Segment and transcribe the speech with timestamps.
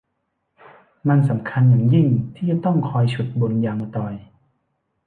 [1.07, 4.13] มันสำคัญอย่างยิ่งที่จะต้องคอยฉุดบนยางมะตอย